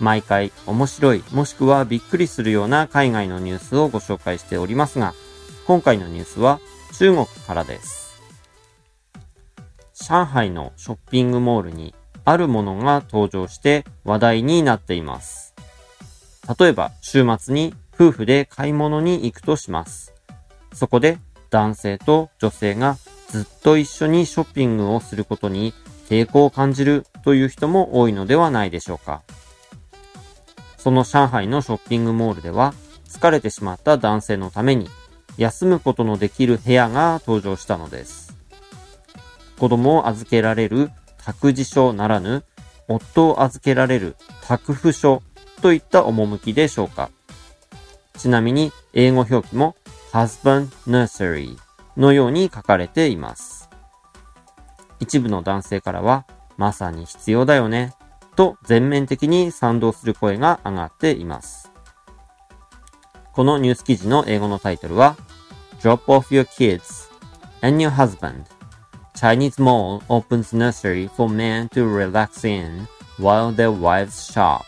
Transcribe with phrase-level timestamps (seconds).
[0.00, 5.14] 毎回面白い、もしくはびっくりするような海外のニュースをご紹介しておりますが、
[5.66, 6.58] 今回のニュースは
[6.98, 8.20] 中国からです。
[9.92, 11.94] 上海のショッピングモールに
[12.24, 15.54] あるものが登場して話題になっています。
[16.58, 20.14] 例えば、週末に夫婦で買い物に行くとします。
[20.72, 21.18] そこで
[21.50, 22.96] 男性と女性が
[23.28, 25.74] ずっと一緒にショッピングをすることに
[26.08, 29.22] 抵抗を感じるという人も多いのではないでしょうか。
[30.82, 32.72] その上海のショッピングモールでは、
[33.06, 34.88] 疲れてしまった男性のために、
[35.36, 38.34] 休むことのできる部屋が登場したのです。
[39.58, 40.90] 子供を預けられる
[41.22, 42.44] 託児所ならぬ、
[42.88, 45.22] 夫を預けられる託付所
[45.60, 47.10] といった趣でしょうか。
[48.16, 49.76] ちなみに、英語表記も
[50.12, 51.58] husband nursery
[51.98, 53.68] のように書かれています。
[54.98, 56.24] 一部の男性からは、
[56.56, 57.94] まさに必要だよね
[58.40, 61.70] と全面的に賛同する声が上がっています。
[63.34, 65.18] このニュース記事の英語のタイトルは
[65.82, 67.10] Drop off your kids
[67.60, 68.44] and your husband
[69.14, 72.88] Chinese mall opens nursery for men to relax in
[73.18, 74.62] while their wives shop.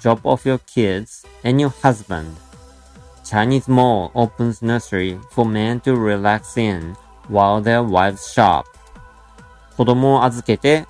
[0.00, 2.36] Drop off your kids and your husband.
[3.24, 6.94] Chinese mall opens nursery for men to relax in
[7.26, 8.66] while their wives shop.
[9.76, 10.86] 子供を預けて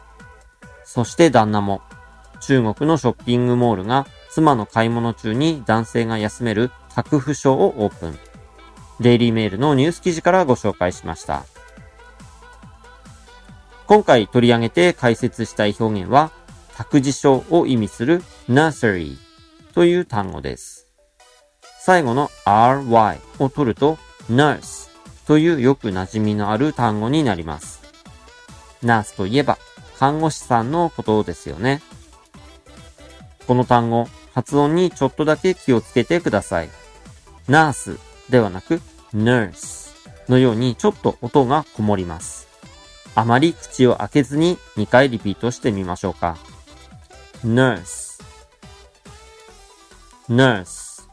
[0.89, 1.83] そして旦那も、
[2.41, 8.19] 中国のショッピングモールが妻の買い物中に男性が休める託付所をオープン。
[8.99, 11.45] デイリーメールのニュース記事からご紹介しました。
[13.87, 16.31] 今回取り上げて解説したい表現は、
[16.75, 19.19] 託児所を意味する nursery
[19.75, 20.87] という単語です。
[21.81, 23.99] 最後の ry を取ると
[24.31, 24.89] nurse
[25.27, 27.83] というよく馴染みのある単語になります。
[28.83, 29.59] nurse といえば
[29.99, 31.83] 看護師さんのことですよね。
[33.47, 36.71] この単語、発音にちょっとだけ気をつけてください。
[37.49, 37.99] ナース
[38.31, 38.81] ではなく、
[39.13, 39.91] nurse
[40.29, 42.47] のようにちょっと音がこもります。
[43.15, 46.37] あまり口を開けずに2回リピートしてみましょうか。
[47.45, 48.23] nurse
[50.29, 51.09] nurse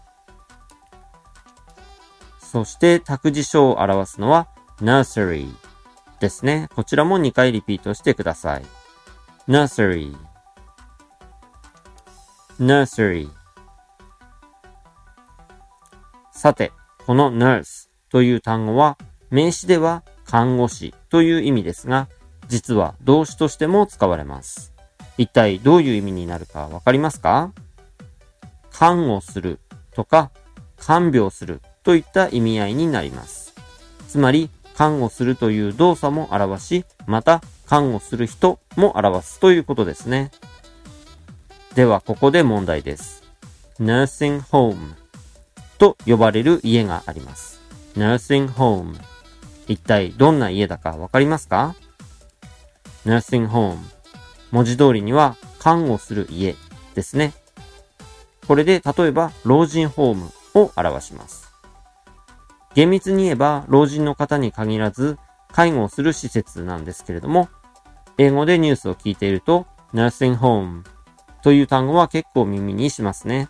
[2.40, 4.48] そして託児所を表すのは
[4.80, 5.50] nursery
[6.20, 6.70] ですね。
[6.76, 8.66] こちらも2回リピートしてください。
[9.48, 10.16] nursery
[12.60, 13.30] nursery
[16.32, 16.72] さて、
[17.06, 18.98] この nurse という単語は
[19.30, 22.08] 名詞では看護師という意味ですが、
[22.48, 24.74] 実は動詞としても使われます。
[25.18, 27.52] 一体どういう意味になるかわかりますか？
[28.72, 29.60] 看護する
[29.94, 30.32] とか
[30.78, 33.54] 看病するといった意味合いになります。
[34.08, 40.32] つまり看護するという動作も表し、また看護する人も表すということですね。
[41.76, 43.24] では、ここで問題です。
[43.80, 44.94] nursing home
[45.78, 47.62] と呼ばれる家があります。
[47.96, 48.96] nursing home
[49.68, 51.76] 一体どんな家だかわかりますか
[53.06, 53.78] ?nursing home
[54.52, 56.56] 文字通りには看護する家
[56.94, 57.34] ですね。
[58.48, 61.45] これで例えば老人ホームを表します。
[62.76, 65.18] 厳密に言えば、老人の方に限らず、
[65.52, 67.50] 介護をする施設なんですけれども、
[68.18, 70.84] 英語でニュースを聞いていると、nursing home
[71.42, 73.48] という単語は結構耳にしますね。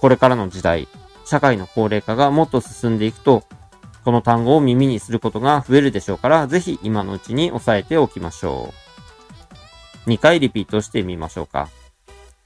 [0.00, 0.88] これからの時代、
[1.24, 3.44] 社会の高齢化がもっと進んでいくと、
[4.04, 8.74] この単語を耳にすることが増えるでしょうから、ぜひ今のうちに押さえておきましょ
[10.06, 10.10] う。
[10.10, 11.68] 2回リピートしてみましょうか。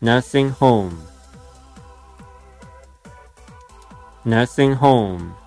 [0.03, 0.91] nursing home
[4.27, 5.46] nursing home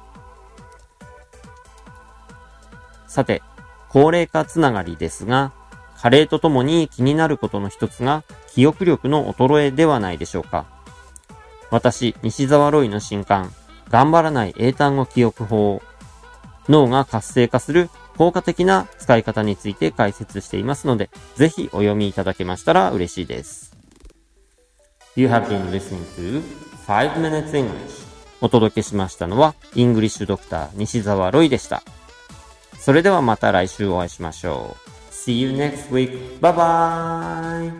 [3.10, 3.42] さて、
[3.90, 5.52] 高齢化つながりですが、
[6.00, 8.24] 加齢とともに気になることの一つが
[8.54, 10.66] 記憶力の衰えではないでしょうか。
[11.72, 13.52] 私、西沢ロイの新刊、
[13.90, 15.82] 頑張らない英単語記憶法、
[16.70, 23.76] 脳が活性化する効果的な使い方について解説していますので、ぜひお読みいただけましたら嬉しいです。
[25.16, 26.44] You have been listening to
[26.86, 28.08] 5 Minutes English
[28.42, 31.82] お届けしましたのは、イングリッシュドクター西沢ロイでした。
[32.80, 34.90] それではまた来週お会いしましょう。
[35.12, 36.40] See you next week.
[36.40, 37.72] Bye bye!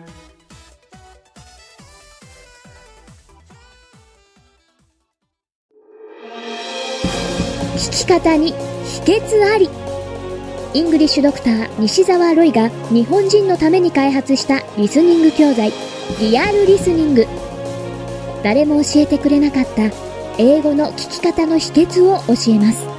[7.76, 8.52] 聞き方に
[8.84, 9.70] 秘訣あり
[10.74, 15.72] イングリッシュドクター西澤ロイが日本人のために開発したリスニング教材
[16.20, 17.26] リアルリスニング
[18.44, 19.90] 誰も教えてくれなかった
[20.38, 22.89] 英語の聞き方の秘訣を教えます